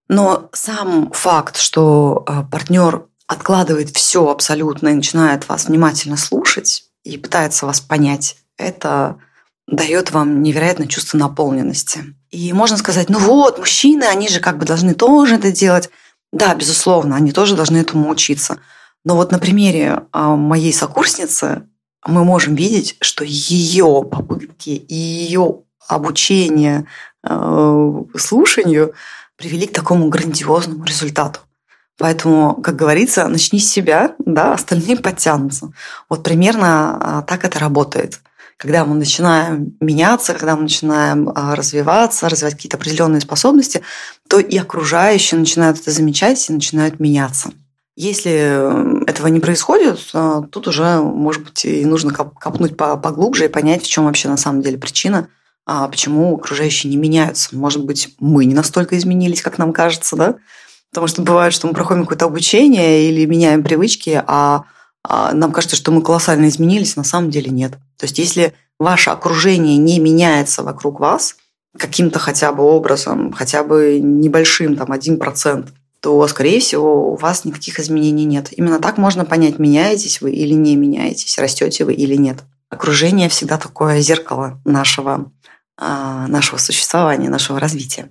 Но 0.08 0.48
сам 0.52 1.10
факт, 1.12 1.56
что 1.56 2.24
а, 2.26 2.42
партнер 2.42 3.06
откладывает 3.32 3.90
все 3.96 4.28
абсолютно 4.28 4.88
и 4.88 4.94
начинает 4.94 5.48
вас 5.48 5.66
внимательно 5.66 6.16
слушать 6.16 6.84
и 7.04 7.16
пытается 7.18 7.66
вас 7.66 7.80
понять, 7.80 8.36
это 8.56 9.16
дает 9.66 10.10
вам 10.10 10.42
невероятное 10.42 10.86
чувство 10.86 11.18
наполненности. 11.18 12.14
И 12.30 12.52
можно 12.52 12.76
сказать, 12.76 13.08
ну 13.08 13.18
вот, 13.18 13.58
мужчины, 13.58 14.04
они 14.04 14.28
же 14.28 14.40
как 14.40 14.58
бы 14.58 14.64
должны 14.64 14.94
тоже 14.94 15.36
это 15.36 15.50
делать. 15.50 15.90
Да, 16.32 16.54
безусловно, 16.54 17.16
они 17.16 17.32
тоже 17.32 17.56
должны 17.56 17.78
этому 17.78 18.08
учиться. 18.08 18.58
Но 19.04 19.16
вот 19.16 19.32
на 19.32 19.38
примере 19.38 20.02
а, 20.12 20.36
моей 20.36 20.72
сокурсницы 20.72 21.64
мы 22.06 22.24
можем 22.24 22.54
видеть, 22.54 22.96
что 23.00 23.24
ее 23.24 24.06
попытки 24.10 24.70
и 24.70 24.94
ее 24.94 25.62
обучение 25.88 26.86
э, 27.22 28.02
слушанию 28.16 28.94
привели 29.36 29.66
к 29.66 29.72
такому 29.72 30.08
грандиозному 30.08 30.84
результату. 30.84 31.40
Поэтому, 31.98 32.54
как 32.62 32.76
говорится, 32.76 33.28
начни 33.28 33.58
с 33.58 33.70
себя, 33.70 34.14
да, 34.24 34.54
остальные 34.54 34.96
подтянутся. 34.98 35.72
Вот 36.08 36.22
примерно 36.22 37.18
а, 37.18 37.22
так 37.22 37.44
это 37.44 37.58
работает. 37.58 38.20
Когда 38.56 38.84
мы 38.84 38.94
начинаем 38.94 39.76
меняться, 39.80 40.34
когда 40.34 40.56
мы 40.56 40.62
начинаем 40.62 41.30
а, 41.34 41.54
развиваться, 41.54 42.28
развивать 42.28 42.54
какие-то 42.54 42.76
определенные 42.76 43.20
способности, 43.20 43.82
то 44.28 44.38
и 44.38 44.56
окружающие 44.56 45.38
начинают 45.38 45.80
это 45.80 45.90
замечать 45.90 46.48
и 46.48 46.52
начинают 46.52 46.98
меняться. 46.98 47.50
Если 47.94 49.04
этого 49.06 49.26
не 49.26 49.40
происходит, 49.40 50.00
а, 50.14 50.42
тут 50.42 50.68
уже, 50.68 50.98
может 50.98 51.44
быть, 51.44 51.64
и 51.66 51.84
нужно 51.84 52.12
копнуть 52.12 52.76
поглубже 52.76 53.44
и 53.44 53.48
понять, 53.48 53.82
в 53.82 53.88
чем 53.88 54.06
вообще 54.06 54.28
на 54.28 54.38
самом 54.38 54.62
деле 54.62 54.78
причина, 54.78 55.28
почему 55.64 56.34
окружающие 56.34 56.90
не 56.90 56.96
меняются. 56.96 57.54
Может 57.54 57.84
быть, 57.84 58.16
мы 58.18 58.46
не 58.46 58.54
настолько 58.54 58.98
изменились, 58.98 59.42
как 59.42 59.58
нам 59.58 59.72
кажется, 59.72 60.16
да? 60.16 60.34
Потому 60.92 61.06
что 61.06 61.22
бывает, 61.22 61.54
что 61.54 61.66
мы 61.66 61.72
проходим 61.72 62.02
какое-то 62.02 62.26
обучение 62.26 63.08
или 63.08 63.24
меняем 63.24 63.62
привычки, 63.62 64.22
а, 64.26 64.64
а 65.02 65.32
нам 65.32 65.50
кажется, 65.50 65.76
что 65.76 65.90
мы 65.90 66.02
колоссально 66.02 66.48
изменились, 66.48 66.96
на 66.96 67.04
самом 67.04 67.30
деле 67.30 67.50
нет. 67.50 67.72
То 67.96 68.04
есть 68.04 68.18
если 68.18 68.52
ваше 68.78 69.10
окружение 69.10 69.78
не 69.78 69.98
меняется 69.98 70.62
вокруг 70.62 71.00
вас 71.00 71.36
каким-то 71.78 72.18
хотя 72.18 72.52
бы 72.52 72.62
образом, 72.62 73.32
хотя 73.32 73.64
бы 73.64 73.98
небольшим, 74.02 74.76
там, 74.76 74.92
1%, 74.92 75.68
то, 76.00 76.28
скорее 76.28 76.60
всего, 76.60 77.12
у 77.12 77.16
вас 77.16 77.44
никаких 77.44 77.78
изменений 77.78 78.24
нет. 78.24 78.48
Именно 78.50 78.80
так 78.80 78.98
можно 78.98 79.24
понять, 79.24 79.58
меняетесь 79.58 80.20
вы 80.20 80.32
или 80.32 80.52
не 80.52 80.76
меняетесь, 80.76 81.38
растете 81.38 81.84
вы 81.84 81.94
или 81.94 82.16
нет. 82.16 82.40
Окружение 82.68 83.28
всегда 83.28 83.56
такое 83.56 84.00
зеркало 84.00 84.60
нашего, 84.64 85.30
а, 85.78 86.26
нашего 86.26 86.58
существования, 86.58 87.30
нашего 87.30 87.60
развития. 87.60 88.10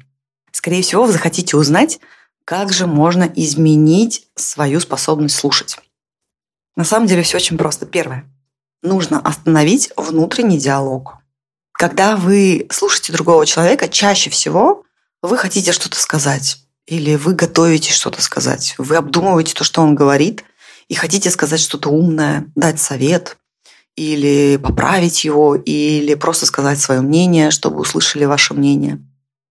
Скорее 0.52 0.82
всего, 0.82 1.04
вы 1.04 1.12
захотите 1.12 1.58
узнать, 1.58 2.00
как 2.46 2.74
же 2.74 2.88
можно 2.88 3.24
изменить 3.36 4.28
свою 4.36 4.80
способность 4.80 5.36
слушать? 5.36 5.78
На 6.76 6.84
самом 6.84 7.08
деле 7.08 7.24
все 7.24 7.38
очень 7.38 7.58
просто. 7.58 7.86
Первое. 7.86 8.26
Нужно 8.82 9.20
остановить 9.20 9.92
внутренний 9.96 10.58
диалог. 10.58 11.18
Когда 11.74 12.16
вы 12.16 12.68
слушаете 12.72 13.14
другого 13.14 13.46
человека, 13.46 13.88
чаще 13.88 14.30
всего 14.30 14.84
вы 15.22 15.38
хотите 15.38 15.72
что-то 15.72 16.00
сказать. 16.00 16.60
Или 16.88 17.16
вы 17.16 17.34
готовите 17.34 17.92
что-то 17.92 18.22
сказать. 18.22 18.76
Вы 18.78 18.96
обдумываете 18.96 19.54
то, 19.54 19.64
что 19.64 19.82
он 19.82 19.96
говорит, 19.96 20.44
и 20.88 20.96
хотите 20.96 21.30
сказать 21.30 21.60
что-то 21.60 21.90
умное, 21.90 22.46
дать 22.56 22.80
совет, 22.80 23.38
или 23.96 24.58
поправить 24.58 25.24
его, 25.24 25.56
или 25.56 26.16
просто 26.16 26.46
сказать 26.46 26.80
свое 26.80 27.02
мнение, 27.02 27.52
чтобы 27.52 27.82
услышали 27.82 28.26
ваше 28.26 28.54
мнение. 28.54 29.00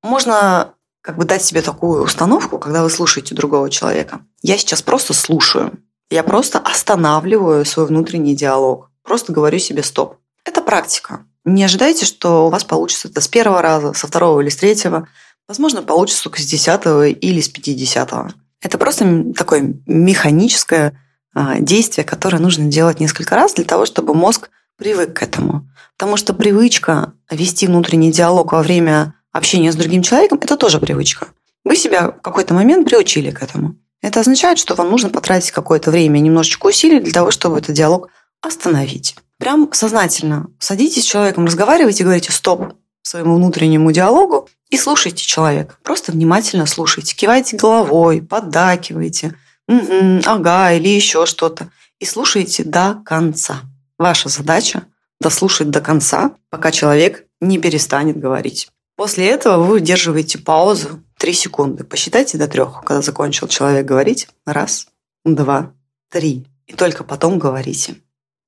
Можно 0.02 0.74
как 1.02 1.16
бы 1.16 1.24
дать 1.24 1.42
себе 1.42 1.62
такую 1.62 2.02
установку, 2.02 2.58
когда 2.58 2.82
вы 2.82 2.90
слушаете 2.90 3.34
другого 3.34 3.70
человека. 3.70 4.20
Я 4.42 4.58
сейчас 4.58 4.82
просто 4.82 5.14
слушаю. 5.14 5.72
Я 6.10 6.22
просто 6.22 6.58
останавливаю 6.58 7.64
свой 7.64 7.86
внутренний 7.86 8.36
диалог. 8.36 8.90
Просто 9.02 9.32
говорю 9.32 9.58
себе 9.58 9.82
стоп. 9.82 10.16
Это 10.44 10.60
практика. 10.60 11.24
Не 11.44 11.64
ожидайте, 11.64 12.04
что 12.04 12.46
у 12.46 12.50
вас 12.50 12.64
получится 12.64 13.08
это 13.08 13.20
с 13.20 13.28
первого 13.28 13.62
раза, 13.62 13.92
со 13.92 14.06
второго 14.06 14.40
или 14.40 14.50
с 14.50 14.56
третьего. 14.56 15.08
Возможно, 15.48 15.82
получится 15.82 16.24
только 16.24 16.42
с 16.42 16.46
десятого 16.46 17.08
или 17.08 17.40
с 17.40 17.48
пятидесятого. 17.48 18.32
Это 18.60 18.76
просто 18.76 19.32
такое 19.32 19.74
механическое 19.86 21.00
а, 21.34 21.58
действие, 21.60 22.04
которое 22.04 22.38
нужно 22.38 22.66
делать 22.66 23.00
несколько 23.00 23.34
раз 23.34 23.54
для 23.54 23.64
того, 23.64 23.86
чтобы 23.86 24.14
мозг 24.14 24.50
привык 24.76 25.14
к 25.14 25.22
этому. 25.22 25.66
Потому 25.96 26.16
что 26.16 26.34
привычка 26.34 27.12
вести 27.30 27.66
внутренний 27.66 28.12
диалог 28.12 28.52
во 28.52 28.62
время 28.62 29.14
общение 29.32 29.72
с 29.72 29.76
другим 29.76 30.02
человеком– 30.02 30.38
это 30.42 30.56
тоже 30.56 30.78
привычка. 30.78 31.28
Вы 31.64 31.76
себя 31.76 32.08
в 32.08 32.20
какой-то 32.20 32.54
момент 32.54 32.88
приучили 32.88 33.30
к 33.30 33.42
этому. 33.42 33.76
Это 34.02 34.20
означает, 34.20 34.58
что 34.58 34.74
вам 34.74 34.90
нужно 34.90 35.10
потратить 35.10 35.50
какое-то 35.50 35.90
время, 35.90 36.18
немножечко 36.18 36.66
усилий 36.66 37.00
для 37.00 37.12
того, 37.12 37.30
чтобы 37.30 37.58
этот 37.58 37.74
диалог 37.74 38.08
остановить. 38.40 39.14
Прям 39.38 39.70
сознательно 39.72 40.48
садитесь 40.58 41.02
с 41.02 41.06
человеком, 41.06 41.46
разговаривайте, 41.46 42.04
говорите 42.04 42.32
«стоп» 42.32 42.74
своему 43.02 43.36
внутреннему 43.36 43.92
диалогу 43.92 44.48
и 44.68 44.76
слушайте 44.76 45.24
человека. 45.24 45.76
Просто 45.82 46.12
внимательно 46.12 46.66
слушайте, 46.66 47.14
кивайте 47.14 47.56
головой, 47.56 48.22
поддакивайте, 48.22 49.34
угу, 49.68 50.20
ага, 50.24 50.72
или 50.72 50.88
еще 50.88 51.26
что-то. 51.26 51.70
И 51.98 52.04
слушайте 52.04 52.64
до 52.64 53.02
конца. 53.04 53.62
Ваша 53.98 54.28
задача– 54.28 54.84
дослушать 55.20 55.70
до 55.70 55.80
конца, 55.80 56.32
пока 56.48 56.70
человек 56.70 57.26
не 57.40 57.58
перестанет 57.58 58.18
говорить. 58.18 58.68
После 59.00 59.30
этого 59.30 59.64
вы 59.64 59.76
удерживаете 59.76 60.36
паузу 60.36 61.02
3 61.16 61.32
секунды. 61.32 61.84
Посчитайте 61.84 62.36
до 62.36 62.46
трех, 62.46 62.82
когда 62.84 63.00
закончил 63.00 63.48
человек 63.48 63.86
говорить. 63.86 64.28
Раз, 64.44 64.88
два, 65.24 65.72
три. 66.10 66.46
И 66.66 66.74
только 66.74 67.02
потом 67.02 67.38
говорите. 67.38 67.94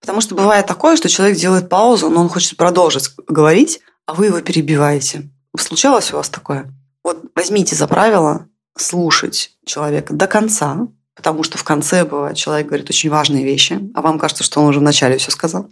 Потому 0.03 0.21
что 0.21 0.35
бывает 0.35 0.67
такое, 0.67 0.97
что 0.97 1.09
человек 1.09 1.39
делает 1.39 1.71
паузу, 1.71 2.11
но 2.11 2.21
он 2.21 2.29
хочет 2.29 2.59
продолжить 2.59 3.15
говорить, 3.27 3.81
а 4.05 4.13
вы 4.13 4.27
его 4.27 4.43
перебиваете. 4.43 5.31
Случалось 5.59 6.13
у 6.13 6.17
вас 6.17 6.29
такое? 6.29 6.71
Вот 7.03 7.25
возьмите 7.35 7.75
за 7.75 7.89
правило 7.89 8.47
слушать 8.77 9.57
человека 9.65 10.13
до 10.13 10.27
конца, 10.27 10.87
потому 11.15 11.45
что 11.45 11.57
в 11.57 11.65
конце 11.65 12.05
бывает 12.05 12.37
человек 12.37 12.67
говорит 12.67 12.91
очень 12.91 13.09
важные 13.09 13.43
вещи, 13.43 13.81
а 13.95 14.03
вам 14.03 14.19
кажется, 14.19 14.45
что 14.45 14.61
он 14.61 14.67
уже 14.67 14.81
вначале 14.81 15.17
все 15.17 15.31
сказал. 15.31 15.71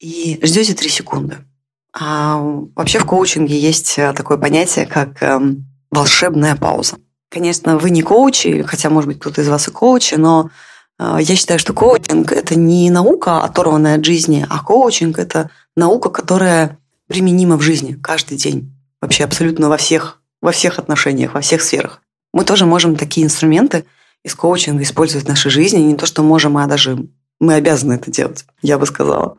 И 0.00 0.40
ждете 0.42 0.72
три 0.72 0.88
секунды. 0.88 1.36
А 1.94 2.38
вообще 2.74 2.98
в 2.98 3.04
коучинге 3.04 3.58
есть 3.58 3.98
э, 3.98 4.12
такое 4.14 4.38
понятие, 4.38 4.86
как 4.86 5.22
эм, 5.22 5.66
волшебная 5.90 6.56
пауза. 6.56 6.96
Конечно, 7.30 7.78
вы 7.78 7.90
не 7.90 8.02
коучи, 8.02 8.62
хотя, 8.62 8.88
может 8.88 9.08
быть, 9.08 9.20
кто-то 9.20 9.42
из 9.42 9.48
вас 9.48 9.68
и 9.68 9.70
коучи, 9.70 10.14
но 10.14 10.50
э, 10.98 11.18
я 11.20 11.36
считаю, 11.36 11.58
что 11.58 11.74
коучинг– 11.74 12.32
это 12.32 12.58
не 12.58 12.90
наука, 12.90 13.42
оторванная 13.42 13.96
от 13.96 14.04
жизни, 14.04 14.46
а 14.48 14.62
коучинг– 14.62 15.18
это 15.18 15.50
наука, 15.76 16.08
которая 16.08 16.78
применима 17.08 17.58
в 17.58 17.62
жизни 17.62 17.98
каждый 18.02 18.38
день. 18.38 18.72
Вообще 19.02 19.24
абсолютно 19.24 19.68
во 19.68 19.76
всех, 19.76 20.22
во 20.40 20.52
всех 20.52 20.78
отношениях, 20.78 21.34
во 21.34 21.42
всех 21.42 21.60
сферах. 21.60 22.00
Мы 22.32 22.44
тоже 22.44 22.64
можем 22.64 22.96
такие 22.96 23.26
инструменты 23.26 23.84
из 24.24 24.34
коучинга 24.34 24.82
использовать 24.82 25.26
в 25.26 25.28
нашей 25.28 25.50
жизни. 25.50 25.80
Не 25.80 25.96
то, 25.96 26.06
что 26.06 26.22
можем, 26.22 26.56
а 26.56 26.66
даже 26.66 27.06
мы 27.38 27.54
обязаны 27.54 27.94
это 27.94 28.10
делать, 28.10 28.46
я 28.62 28.78
бы 28.78 28.86
сказала. 28.86 29.36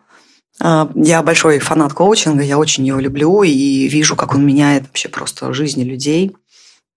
А, 0.66 0.90
я 0.96 1.22
большой 1.22 1.60
фанат 1.60 1.94
коучинга, 1.94 2.42
я 2.42 2.58
очень 2.58 2.88
его 2.88 2.98
люблю 2.98 3.44
и 3.44 3.88
вижу, 3.90 4.16
как 4.16 4.34
он 4.34 4.46
меняет 4.46 4.84
вообще 4.84 5.10
просто 5.10 5.54
жизни 5.54 5.84
людей. 5.84 6.34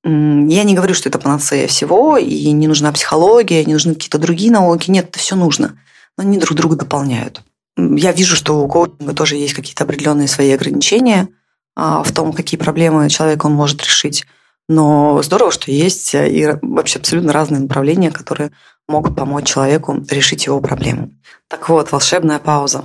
Я 0.04 0.62
не 0.62 0.74
говорю, 0.74 0.94
что 0.94 1.08
это 1.08 1.18
панацея 1.18 1.66
всего, 1.66 2.16
и 2.16 2.52
не 2.52 2.68
нужна 2.68 2.92
психология, 2.92 3.64
не 3.64 3.72
нужны 3.72 3.94
какие-то 3.94 4.18
другие 4.18 4.52
науки. 4.52 4.88
Нет, 4.88 5.08
это 5.08 5.18
все 5.18 5.34
нужно. 5.34 5.80
Но 6.16 6.22
они 6.22 6.38
друг 6.38 6.56
друга 6.56 6.76
дополняют. 6.76 7.42
Я 7.76 8.12
вижу, 8.12 8.36
что 8.36 8.62
у 8.62 8.68
коучинга 8.68 9.14
тоже 9.14 9.34
есть 9.34 9.54
какие-то 9.54 9.82
определенные 9.82 10.28
свои 10.28 10.52
ограничения 10.52 11.28
а, 11.74 12.04
в 12.04 12.12
том, 12.12 12.32
какие 12.32 12.58
проблемы 12.58 13.10
человек 13.10 13.44
он 13.44 13.52
может 13.52 13.82
решить. 13.82 14.26
Но 14.68 15.20
здорово, 15.24 15.50
что 15.50 15.72
есть 15.72 16.14
и 16.14 16.48
вообще 16.62 17.00
абсолютно 17.00 17.32
разные 17.32 17.60
направления, 17.60 18.12
которые 18.12 18.52
могут 18.86 19.16
помочь 19.16 19.48
человеку 19.48 20.04
решить 20.08 20.46
его 20.46 20.60
проблему. 20.60 21.10
Так 21.48 21.68
вот, 21.68 21.90
волшебная 21.90 22.38
пауза. 22.38 22.84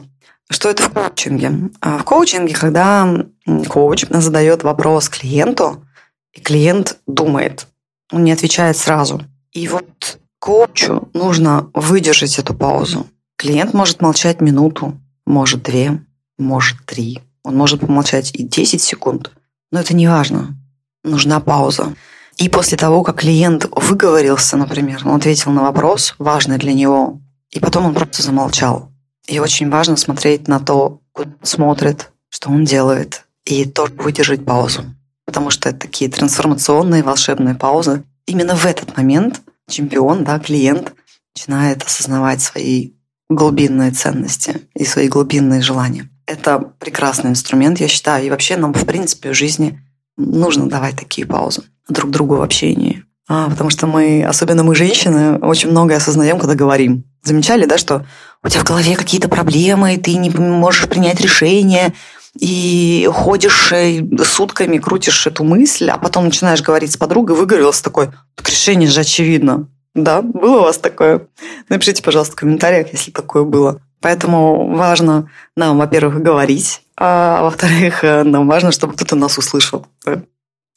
Что 0.51 0.69
это 0.69 0.83
в 0.83 0.91
коучинге? 0.91 1.71
А, 1.79 1.97
в 1.97 2.03
коучинге, 2.03 2.53
когда 2.53 3.25
коуч 3.69 4.05
задает 4.09 4.63
вопрос 4.63 5.07
клиенту, 5.07 5.85
и 6.33 6.41
клиент 6.41 6.97
думает, 7.07 7.67
он 8.11 8.25
не 8.25 8.33
отвечает 8.33 8.75
сразу. 8.75 9.21
И 9.53 9.69
вот 9.69 10.19
коучу 10.39 11.07
нужно 11.13 11.71
выдержать 11.73 12.37
эту 12.37 12.53
паузу. 12.53 13.07
Клиент 13.37 13.73
может 13.73 14.01
молчать 14.01 14.41
минуту, 14.41 14.99
может 15.25 15.63
две, 15.63 16.03
может 16.37 16.85
три. 16.85 17.21
Он 17.43 17.55
может 17.55 17.79
помолчать 17.79 18.31
и 18.35 18.43
10 18.43 18.81
секунд. 18.81 19.31
Но 19.71 19.79
это 19.79 19.95
не 19.95 20.07
важно. 20.09 20.57
Нужна 21.05 21.39
пауза. 21.39 21.95
И 22.35 22.49
после 22.49 22.77
того, 22.77 23.03
как 23.03 23.21
клиент 23.21 23.67
выговорился, 23.71 24.57
например, 24.57 25.01
он 25.05 25.15
ответил 25.15 25.51
на 25.51 25.61
вопрос, 25.61 26.13
важный 26.19 26.57
для 26.57 26.73
него, 26.73 27.21
и 27.51 27.59
потом 27.61 27.85
он 27.85 27.93
просто 27.93 28.21
замолчал. 28.21 28.90
И 29.31 29.39
очень 29.39 29.69
важно 29.69 29.95
смотреть 29.95 30.49
на 30.49 30.59
то, 30.59 30.99
куда 31.13 31.31
смотрит, 31.41 32.11
что 32.27 32.49
он 32.49 32.65
делает, 32.65 33.23
и 33.45 33.63
тоже 33.63 33.93
выдержать 33.93 34.43
паузу. 34.43 34.83
Потому 35.25 35.49
что 35.51 35.69
это 35.69 35.79
такие 35.79 36.11
трансформационные 36.11 37.01
волшебные 37.01 37.55
паузы. 37.55 38.03
Именно 38.25 38.57
в 38.57 38.65
этот 38.65 38.97
момент 38.97 39.41
чемпион, 39.69 40.25
да, 40.25 40.37
клиент 40.37 40.93
начинает 41.33 41.81
осознавать 41.81 42.41
свои 42.41 42.91
глубинные 43.29 43.91
ценности 43.91 44.67
и 44.75 44.83
свои 44.83 45.07
глубинные 45.07 45.61
желания. 45.61 46.09
Это 46.25 46.59
прекрасный 46.59 47.29
инструмент, 47.29 47.79
я 47.79 47.87
считаю. 47.87 48.25
И 48.25 48.29
вообще 48.29 48.57
нам, 48.57 48.73
в 48.73 48.85
принципе, 48.85 49.31
в 49.31 49.35
жизни 49.35 49.79
нужно 50.17 50.67
давать 50.67 50.97
такие 50.97 51.25
паузы 51.25 51.63
друг 51.87 52.11
другу 52.11 52.35
в 52.35 52.41
общении. 52.41 53.05
А, 53.29 53.49
потому 53.49 53.69
что 53.69 53.87
мы, 53.87 54.25
особенно 54.25 54.63
мы, 54.65 54.75
женщины, 54.75 55.37
очень 55.37 55.69
многое 55.69 55.99
осознаем, 55.99 56.37
когда 56.37 56.53
говорим. 56.53 57.05
Замечали, 57.23 57.65
да, 57.65 57.77
что 57.77 58.05
у 58.43 58.49
тебя 58.49 58.61
в 58.61 58.65
голове 58.65 58.95
какие-то 58.95 59.29
проблемы, 59.29 59.97
ты 59.97 60.15
не 60.15 60.29
можешь 60.29 60.87
принять 60.87 61.21
решение, 61.21 61.93
и 62.39 63.09
ходишь 63.11 63.71
э, 63.71 64.01
сутками, 64.23 64.77
крутишь 64.77 65.27
эту 65.27 65.43
мысль, 65.43 65.89
а 65.89 65.97
потом 65.97 66.25
начинаешь 66.25 66.61
говорить 66.61 66.93
с 66.93 66.97
подругой, 66.97 67.35
выговорился 67.35 67.83
такой, 67.83 68.09
так 68.35 68.49
решение 68.49 68.89
же 68.89 69.01
очевидно. 69.01 69.67
Да, 69.93 70.21
было 70.21 70.59
у 70.59 70.63
вас 70.63 70.77
такое? 70.77 71.27
Напишите, 71.67 72.01
пожалуйста, 72.01 72.33
в 72.33 72.39
комментариях, 72.39 72.93
если 72.93 73.11
такое 73.11 73.43
было. 73.43 73.81
Поэтому 73.99 74.73
важно 74.75 75.29
нам, 75.55 75.77
во-первых, 75.77 76.23
говорить, 76.23 76.81
а 76.97 77.43
во-вторых, 77.43 78.03
э, 78.03 78.23
нам 78.23 78.47
важно, 78.47 78.71
чтобы 78.71 78.93
кто-то 78.93 79.15
нас 79.15 79.37
услышал. 79.37 79.85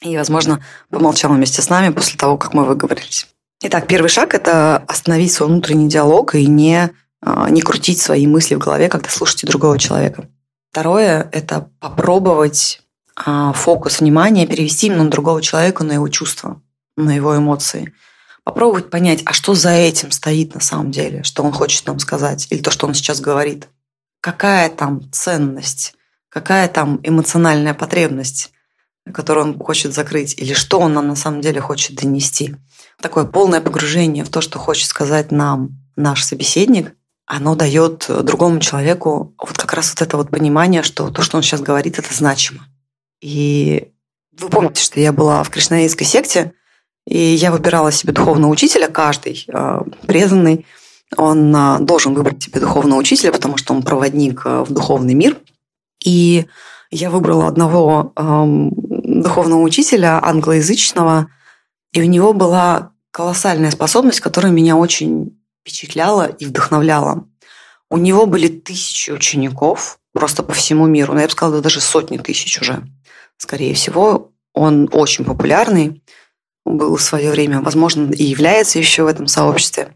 И, 0.01 0.17
возможно, 0.17 0.63
помолчал 0.89 1.31
вместе 1.31 1.61
с 1.61 1.69
нами 1.69 1.93
после 1.93 2.17
того, 2.17 2.37
как 2.37 2.53
мы 2.53 2.65
выговорились. 2.65 3.27
Итак, 3.67 3.87
первый 3.87 4.09
шаг– 4.09 4.33
это 4.35 4.77
остановить 4.77 5.33
свой 5.33 5.49
внутренний 5.49 5.89
диалог 5.89 6.35
и 6.35 6.45
не, 6.45 6.91
а, 7.19 7.49
не 7.49 7.61
крутить 7.61 7.99
свои 7.99 8.27
мысли 8.27 8.53
в 8.53 8.59
голове, 8.59 8.89
когда 8.89 9.09
слушаете 9.09 9.47
другого 9.47 9.79
человека. 9.79 10.29
Второе– 10.69 11.27
это 11.31 11.71
попробовать 11.79 12.83
а, 13.15 13.53
фокус 13.53 14.01
внимания 14.01 14.45
перевести 14.45 14.85
именно 14.85 15.05
на 15.05 15.09
другого 15.09 15.41
человека, 15.41 15.83
на 15.83 15.93
его 15.93 16.07
чувства, 16.09 16.61
на 16.95 17.15
его 17.15 17.35
эмоции. 17.35 17.91
Попробовать 18.43 18.91
понять, 18.91 19.23
а 19.25 19.33
что 19.33 19.55
за 19.55 19.71
этим 19.71 20.11
стоит 20.11 20.53
на 20.53 20.61
самом 20.61 20.91
деле, 20.91 21.23
что 21.23 21.41
он 21.41 21.51
хочет 21.51 21.87
нам 21.87 21.97
сказать, 21.97 22.45
или 22.51 22.61
то, 22.61 22.69
что 22.69 22.85
он 22.85 22.93
сейчас 22.93 23.19
говорит. 23.19 23.67
Какая 24.21 24.69
там 24.69 25.11
ценность, 25.11 25.95
какая 26.29 26.67
там 26.67 26.99
эмоциональная 27.01 27.73
потребность, 27.73 28.51
которую 29.11 29.47
он 29.47 29.59
хочет 29.59 29.91
закрыть, 29.95 30.35
или 30.37 30.53
что 30.53 30.79
он 30.79 30.93
нам 30.93 31.07
на 31.07 31.15
самом 31.15 31.41
деле 31.41 31.61
хочет 31.61 31.95
донести. 31.95 32.55
Такое 33.05 33.25
полное 33.25 33.61
погружение 33.61 34.23
в 34.23 34.29
то, 34.29 34.41
что 34.41 34.57
хочет 34.57 34.87
сказать 34.87 35.31
нам 35.31 35.77
наш 35.95 36.23
собеседник, 36.23 36.95
оно 37.27 37.53
дает 37.53 38.07
другому 38.23 38.59
человеку 38.59 39.35
вот 39.37 39.55
как 39.55 39.75
раз 39.75 39.91
вот 39.91 40.01
это 40.01 40.17
вот 40.17 40.31
понимание, 40.31 40.81
что 40.81 41.11
то, 41.11 41.21
что 41.21 41.37
он 41.37 41.43
сейчас 41.43 41.61
говорит, 41.61 41.99
это 41.99 42.11
значимо. 42.11 42.65
И 43.21 43.89
вы 44.35 44.49
помните, 44.49 44.81
что 44.81 44.99
я 44.99 45.13
была 45.13 45.43
в 45.43 45.51
кришнаитской 45.51 46.07
секте, 46.07 46.53
и 47.05 47.15
я 47.19 47.51
выбирала 47.51 47.91
себе 47.91 48.11
духовного 48.11 48.51
учителя, 48.51 48.87
каждый 48.87 49.45
э, 49.53 49.81
преданный, 50.07 50.65
он 51.15 51.55
э, 51.55 51.77
должен 51.81 52.15
выбрать 52.15 52.41
себе 52.41 52.59
духовного 52.59 52.97
учителя, 52.97 53.31
потому 53.31 53.57
что 53.57 53.75
он 53.75 53.83
проводник 53.83 54.41
э, 54.45 54.63
в 54.63 54.73
духовный 54.73 55.13
мир. 55.13 55.37
И 56.03 56.47
я 56.89 57.11
выбрала 57.11 57.47
одного 57.47 58.13
эм, 58.15 58.71
духовного 58.73 59.61
учителя 59.61 60.19
англоязычного, 60.23 61.27
и 61.93 62.01
у 62.01 62.05
него 62.05 62.33
была 62.33 62.94
колоссальная 63.15 63.71
способность, 63.71 64.19
которая 64.19 64.51
меня 64.51 64.75
очень 64.75 65.39
впечатляла 65.61 66.27
и 66.27 66.45
вдохновляла. 66.45 67.25
У 67.89 67.95
него 67.95 68.25
были 68.25 68.49
тысячи 68.49 69.09
учеников 69.09 69.99
просто 70.11 70.43
по 70.43 70.51
всему 70.51 70.85
миру. 70.85 71.13
Ну, 71.13 71.19
я 71.19 71.27
бы 71.27 71.31
сказала, 71.31 71.61
даже 71.61 71.79
сотни 71.79 72.17
тысяч 72.17 72.59
уже. 72.59 72.83
Скорее 73.37 73.73
всего, 73.73 74.33
он 74.53 74.89
очень 74.91 75.23
популярный 75.23 76.03
был 76.65 76.97
в 76.97 77.01
свое 77.01 77.31
время, 77.31 77.61
возможно, 77.61 78.11
и 78.11 78.25
является 78.25 78.79
еще 78.79 79.03
в 79.03 79.07
этом 79.07 79.27
сообществе. 79.27 79.95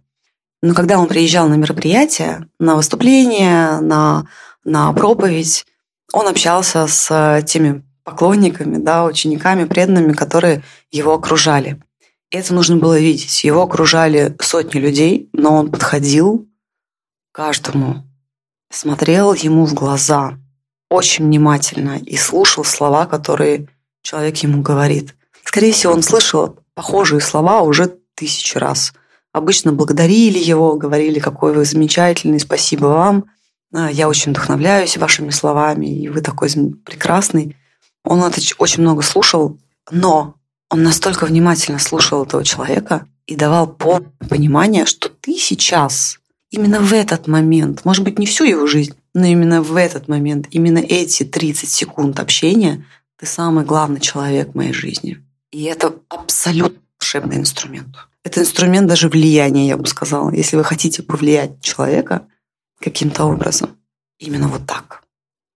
Но 0.62 0.74
когда 0.74 0.98
он 0.98 1.10
приезжал 1.10 1.50
на 1.50 1.56
мероприятия, 1.56 2.48
на 2.58 2.76
выступления, 2.76 3.82
на, 3.82 4.30
на 4.64 4.94
проповедь, 4.94 5.66
он 6.14 6.26
общался 6.26 6.88
с 6.88 7.44
теми 7.46 7.84
поклонниками, 8.06 8.78
да, 8.78 9.04
учениками, 9.04 9.66
преданными, 9.66 10.14
которые 10.14 10.64
его 10.90 11.14
окружали. 11.16 11.82
Это 12.32 12.54
нужно 12.54 12.78
было 12.78 13.00
видеть. 13.00 13.44
Его 13.44 13.64
окружали 13.64 14.36
сотни 14.40 14.80
людей, 14.80 15.30
но 15.34 15.56
он 15.56 15.72
подходил 15.72 16.48
каждому, 17.32 18.04
смотрел 18.70 19.34
ему 19.34 19.66
в 19.66 19.74
глаза 19.74 20.38
очень 20.90 21.26
внимательно 21.26 21.98
и 21.98 22.18
слушал 22.18 22.64
слова, 22.64 23.06
которые 23.06 23.68
человек 24.02 24.38
ему 24.38 24.62
говорит. 24.62 25.16
Скорее 25.44 25.72
всего, 25.72 25.94
он 25.94 26.02
слышал 26.02 26.58
похожие 26.74 27.22
слова 27.22 27.62
уже 27.62 27.98
тысячи 28.16 28.58
раз. 28.58 28.94
Обычно 29.32 29.72
благодарили 29.72 30.40
его, 30.40 30.76
говорили, 30.76 31.20
какой 31.20 31.54
вы 31.54 31.66
замечательный, 31.66 32.40
спасибо 32.40 32.88
вам. 32.88 33.26
А, 33.74 33.92
я 33.92 34.10
очень 34.10 34.32
вдохновляюсь 34.32 34.98
вашими 34.98 35.30
словами, 35.30 35.86
и 35.86 36.10
вы 36.10 36.22
такой 36.22 36.50
прекрасный. 36.84 37.56
Он 38.04 38.24
это 38.24 38.42
очень 38.58 38.82
много 38.82 39.04
слушал, 39.04 39.60
но 39.92 40.39
он 40.70 40.84
настолько 40.84 41.26
внимательно 41.26 41.80
слушал 41.80 42.24
этого 42.24 42.44
человека 42.44 43.08
и 43.26 43.36
давал 43.36 43.68
полное 43.68 44.12
понимание, 44.30 44.86
что 44.86 45.10
ты 45.10 45.36
сейчас, 45.38 46.20
именно 46.52 46.80
в 46.80 46.94
этот 46.94 47.28
момент, 47.28 47.86
может 47.86 48.04
быть, 48.04 48.20
не 48.20 48.26
всю 48.26 48.44
его 48.44 48.68
жизнь, 48.68 48.94
но 49.14 49.26
именно 49.26 49.62
в 49.62 49.76
этот 49.76 50.08
момент, 50.08 50.48
именно 50.52 50.80
эти 50.80 51.24
30 51.24 51.70
секунд 51.70 52.20
общения, 52.20 52.86
ты 53.18 53.26
самый 53.26 53.66
главный 53.66 54.00
человек 54.00 54.52
в 54.52 54.56
моей 54.56 54.74
жизни. 54.74 55.24
И 55.52 55.64
это 55.64 55.96
абсолютно 56.10 56.80
волшебный 57.00 57.38
инструмент. 57.38 57.96
Это 58.24 58.42
инструмент 58.42 58.88
даже 58.88 59.10
влияния, 59.10 59.68
я 59.68 59.78
бы 59.78 59.88
сказала. 59.88 60.32
Если 60.32 60.56
вы 60.56 60.64
хотите 60.64 61.02
повлиять 61.02 61.62
человека 61.62 62.28
каким-то 62.80 63.26
образом, 63.26 63.78
именно 64.20 64.48
вот 64.48 64.66
так. 64.68 65.04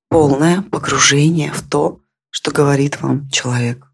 Полное 0.10 0.62
погружение 0.62 1.52
в 1.52 1.62
то, 1.62 2.00
что 2.30 2.52
говорит 2.52 3.02
вам 3.02 3.30
человек. 3.30 3.88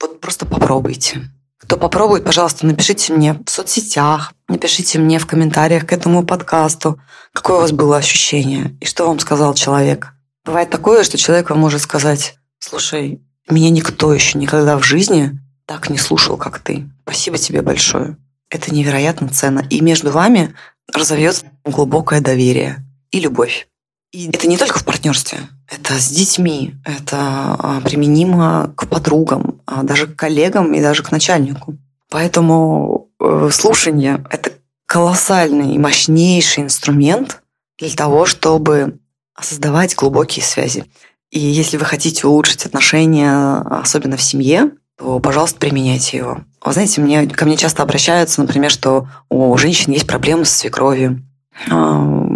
Вот 0.00 0.20
просто 0.20 0.46
попробуйте. 0.46 1.30
Кто 1.58 1.76
попробует, 1.76 2.24
пожалуйста, 2.24 2.66
напишите 2.66 3.12
мне 3.12 3.34
в 3.46 3.50
соцсетях, 3.50 4.32
напишите 4.48 4.98
мне 4.98 5.18
в 5.18 5.26
комментариях 5.26 5.86
к 5.86 5.92
этому 5.92 6.24
подкасту, 6.24 6.98
какое 7.32 7.58
у 7.58 7.60
вас 7.60 7.72
было 7.72 7.98
ощущение 7.98 8.76
и 8.80 8.86
что 8.86 9.06
вам 9.06 9.18
сказал 9.18 9.54
человек. 9.54 10.14
Бывает 10.44 10.70
такое, 10.70 11.04
что 11.04 11.18
человек 11.18 11.50
вам 11.50 11.58
может 11.58 11.82
сказать, 11.82 12.36
слушай, 12.58 13.20
меня 13.48 13.70
никто 13.70 14.12
еще 14.14 14.38
никогда 14.38 14.78
в 14.78 14.82
жизни 14.82 15.38
так 15.66 15.90
не 15.90 15.98
слушал, 15.98 16.36
как 16.36 16.58
ты. 16.58 16.88
Спасибо 17.02 17.36
тебе 17.38 17.62
большое. 17.62 18.16
Это 18.48 18.74
невероятно 18.74 19.28
ценно. 19.28 19.64
И 19.70 19.80
между 19.80 20.10
вами 20.10 20.54
разовьется 20.92 21.46
глубокое 21.64 22.20
доверие 22.20 22.84
и 23.12 23.20
любовь. 23.20 23.68
И 24.12 24.28
это 24.28 24.48
не 24.48 24.56
только 24.56 24.78
в 24.78 24.84
партнерстве, 24.84 25.38
это 25.70 25.94
с 25.94 26.08
детьми, 26.08 26.74
это 26.84 27.16
а, 27.16 27.80
применимо 27.82 28.72
к 28.76 28.86
подругам, 28.88 29.60
а 29.66 29.82
даже 29.82 30.06
к 30.08 30.16
коллегам 30.16 30.74
и 30.74 30.80
даже 30.80 31.02
к 31.02 31.12
начальнику. 31.12 31.76
Поэтому 32.10 33.08
э, 33.20 33.48
слушание– 33.52 34.24
это 34.30 34.50
колоссальный 34.86 35.74
и 35.74 35.78
мощнейший 35.78 36.64
инструмент 36.64 37.42
для 37.78 37.90
того, 37.90 38.26
чтобы 38.26 38.98
создавать 39.40 39.94
глубокие 39.94 40.44
связи. 40.44 40.84
И 41.30 41.38
если 41.38 41.76
вы 41.76 41.84
хотите 41.84 42.26
улучшить 42.26 42.66
отношения, 42.66 43.58
особенно 43.58 44.16
в 44.16 44.22
семье, 44.22 44.72
то, 44.98 45.20
пожалуйста, 45.20 45.60
применяйте 45.60 46.16
его. 46.16 46.40
Вы 46.64 46.72
знаете, 46.72 47.00
мне, 47.00 47.26
ко 47.28 47.44
мне 47.46 47.56
часто 47.56 47.84
обращаются, 47.84 48.40
например, 48.40 48.72
что 48.72 49.08
у 49.28 49.56
женщин 49.56 49.92
есть 49.92 50.08
проблемы 50.08 50.44
с 50.44 50.50
свекровью 50.50 51.22
там, 51.68 52.29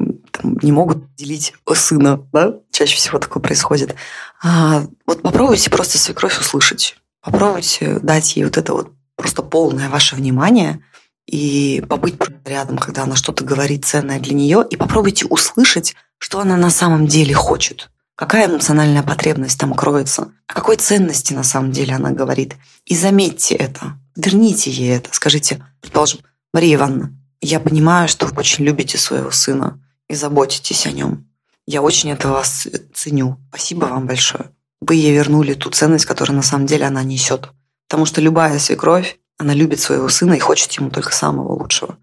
не 0.44 0.72
могут 0.72 1.14
делить 1.16 1.54
сына, 1.74 2.26
да? 2.32 2.54
Чаще 2.70 2.96
всего 2.96 3.18
такое 3.18 3.42
происходит. 3.42 3.94
А, 4.42 4.84
вот 5.06 5.22
попробуйте 5.22 5.70
просто 5.70 5.98
свекровь 5.98 6.38
услышать. 6.38 6.96
Попробуйте 7.22 7.98
дать 8.00 8.36
ей 8.36 8.44
вот 8.44 8.56
это 8.56 8.72
вот 8.72 8.92
просто 9.16 9.42
полное 9.42 9.88
ваше 9.88 10.16
внимание 10.16 10.82
и 11.26 11.82
побыть 11.88 12.16
рядом, 12.44 12.76
когда 12.78 13.04
она 13.04 13.16
что-то 13.16 13.44
говорит 13.44 13.84
ценное 13.84 14.20
для 14.20 14.34
нее, 14.34 14.64
и 14.68 14.76
попробуйте 14.76 15.26
услышать, 15.26 15.94
что 16.18 16.40
она 16.40 16.56
на 16.56 16.70
самом 16.70 17.06
деле 17.06 17.34
хочет. 17.34 17.90
Какая 18.16 18.46
эмоциональная 18.46 19.02
потребность 19.02 19.58
там 19.58 19.74
кроется? 19.74 20.32
О 20.46 20.54
какой 20.54 20.76
ценности 20.76 21.32
на 21.32 21.42
самом 21.42 21.72
деле 21.72 21.94
она 21.94 22.10
говорит? 22.10 22.56
И 22.84 22.94
заметьте 22.94 23.54
это. 23.54 23.98
Верните 24.14 24.70
ей 24.70 24.96
это. 24.96 25.08
Скажите, 25.12 25.64
предположим, 25.80 26.20
Мария 26.52 26.76
Ивановна, 26.76 27.12
я 27.40 27.58
понимаю, 27.58 28.08
что 28.08 28.26
вы 28.26 28.32
очень 28.36 28.64
любите 28.64 28.98
своего 28.98 29.30
сына 29.30 29.80
и 30.08 30.14
заботитесь 30.14 30.86
о 30.86 30.92
нем. 30.92 31.26
Я 31.66 31.82
очень 31.82 32.10
это 32.10 32.28
вас 32.28 32.68
ценю. 32.92 33.38
Спасибо 33.48 33.86
вам 33.86 34.06
большое. 34.06 34.50
Вы 34.80 34.96
ей 34.96 35.12
вернули 35.12 35.54
ту 35.54 35.70
ценность, 35.70 36.04
которую 36.04 36.36
на 36.36 36.42
самом 36.42 36.66
деле 36.66 36.86
она 36.86 37.02
несет. 37.02 37.48
Потому 37.88 38.04
что 38.06 38.20
любая 38.20 38.58
свекровь, 38.58 39.18
она 39.38 39.54
любит 39.54 39.80
своего 39.80 40.08
сына 40.08 40.34
и 40.34 40.38
хочет 40.38 40.72
ему 40.72 40.90
только 40.90 41.12
самого 41.12 41.52
лучшего. 41.52 41.96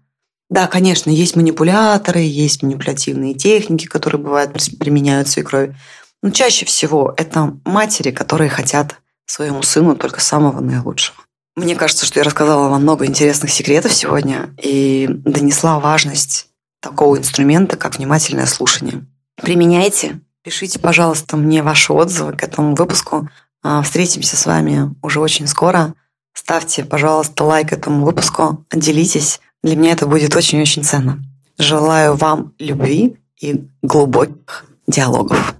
Да, 0.50 0.66
конечно, 0.66 1.10
есть 1.10 1.36
манипуляторы, 1.36 2.20
есть 2.20 2.62
манипулятивные 2.62 3.34
техники, 3.34 3.86
которые 3.86 4.20
бывают 4.20 4.52
применяют 4.78 5.28
свекрови. 5.28 5.76
Но 6.22 6.30
чаще 6.30 6.66
всего 6.66 7.14
это 7.16 7.56
матери, 7.64 8.10
которые 8.10 8.50
хотят 8.50 8.96
своему 9.26 9.62
сыну 9.62 9.96
только 9.96 10.20
самого 10.20 10.60
наилучшего. 10.60 11.16
Мне 11.56 11.76
кажется, 11.76 12.06
что 12.06 12.20
я 12.20 12.24
рассказала 12.24 12.68
вам 12.68 12.82
много 12.82 13.06
интересных 13.06 13.50
секретов 13.50 13.92
сегодня 13.92 14.54
и 14.62 15.06
донесла 15.08 15.80
важность 15.80 16.48
такого 16.82 17.16
инструмента, 17.16 17.76
как 17.76 17.96
внимательное 17.96 18.46
слушание. 18.46 19.06
Применяйте. 19.36 20.20
Пишите, 20.42 20.78
пожалуйста, 20.78 21.36
мне 21.36 21.62
ваши 21.62 21.92
отзывы 21.92 22.32
к 22.32 22.42
этому 22.42 22.74
выпуску. 22.74 23.28
А, 23.62 23.80
встретимся 23.82 24.36
с 24.36 24.44
вами 24.44 24.94
уже 25.00 25.20
очень 25.20 25.46
скоро. 25.46 25.94
Ставьте, 26.34 26.84
пожалуйста, 26.84 27.44
лайк 27.44 27.72
этому 27.72 28.04
выпуску, 28.04 28.66
делитесь. 28.72 29.40
Для 29.62 29.76
меня 29.76 29.92
это 29.92 30.06
будет 30.06 30.34
очень-очень 30.34 30.82
ценно. 30.82 31.22
Желаю 31.58 32.16
вам 32.16 32.52
любви 32.58 33.16
и 33.40 33.64
глубоких 33.82 34.64
диалогов. 34.88 35.54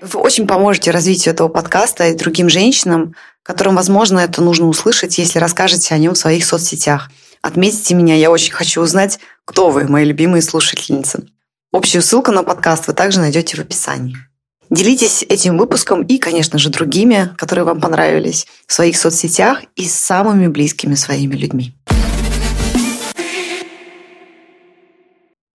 Вы 0.00 0.20
очень 0.20 0.46
поможете 0.46 0.90
развитию 0.90 1.34
этого 1.34 1.48
подкаста 1.48 2.08
и 2.08 2.16
другим 2.16 2.48
женщинам, 2.48 3.14
которым, 3.42 3.76
возможно, 3.76 4.20
это 4.20 4.40
нужно 4.40 4.66
услышать, 4.66 5.18
если 5.18 5.38
расскажете 5.38 5.94
о 5.94 5.98
нем 5.98 6.14
в 6.14 6.18
своих 6.18 6.46
соцсетях. 6.46 7.10
Отметьте 7.42 7.94
меня, 7.94 8.14
я 8.14 8.30
очень 8.30 8.52
хочу 8.52 8.80
узнать, 8.80 9.18
кто 9.44 9.70
вы, 9.70 9.88
мои 9.88 10.04
любимые 10.04 10.42
слушательницы. 10.42 11.28
Общую 11.72 12.02
ссылку 12.02 12.32
на 12.32 12.42
подкаст 12.42 12.86
вы 12.86 12.94
также 12.94 13.20
найдете 13.20 13.56
в 13.56 13.60
описании. 13.60 14.16
Делитесь 14.70 15.24
этим 15.26 15.56
выпуском 15.56 16.02
и, 16.02 16.18
конечно 16.18 16.58
же, 16.58 16.68
другими, 16.68 17.34
которые 17.38 17.64
вам 17.64 17.80
понравились, 17.80 18.46
в 18.66 18.72
своих 18.72 18.98
соцсетях 18.98 19.62
и 19.76 19.86
с 19.86 19.94
самыми 19.94 20.46
близкими 20.48 20.94
своими 20.94 21.34
людьми. 21.34 21.74